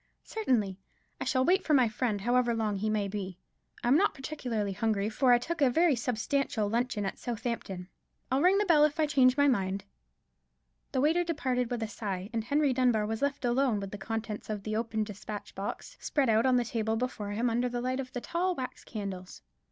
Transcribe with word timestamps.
"Certainly; 0.23 0.79
I 1.19 1.25
shall 1.25 1.45
wait 1.45 1.63
for 1.63 1.75
my 1.75 1.87
friend, 1.87 2.21
however 2.21 2.55
long 2.55 2.77
he 2.77 2.89
may 2.89 3.07
be. 3.07 3.37
I'm 3.83 3.95
not 3.95 4.15
particularly 4.15 4.71
hungry, 4.73 5.09
for 5.09 5.31
I 5.31 5.37
took 5.37 5.61
a 5.61 5.69
very 5.69 5.95
substantial 5.95 6.67
luncheon 6.67 7.05
at 7.05 7.19
Southampton. 7.19 7.87
I'll 8.31 8.41
ring 8.41 8.57
the 8.57 8.65
bell 8.65 8.83
if 8.83 8.99
I 8.99 9.05
change 9.05 9.37
my 9.37 9.47
mind." 9.47 9.83
The 10.91 11.01
waiter 11.01 11.23
departed 11.23 11.69
with 11.69 11.83
a 11.83 11.87
sigh; 11.87 12.31
and 12.33 12.43
Henry 12.43 12.73
Dunbar 12.73 13.05
was 13.05 13.21
left 13.21 13.45
alone 13.45 13.79
with 13.79 13.91
the 13.91 13.99
contents 13.99 14.49
of 14.49 14.63
the 14.63 14.75
open 14.75 15.03
despatch 15.03 15.53
box 15.53 15.97
spread 15.99 16.29
out 16.29 16.47
on 16.47 16.55
the 16.55 16.65
table 16.65 16.95
before 16.95 17.29
him 17.33 17.47
under 17.47 17.69
the 17.69 17.79
light 17.79 17.99
of 17.99 18.11
the 18.11 18.21
tall 18.21 18.55
wax 18.55 18.83
candles. 18.83 19.43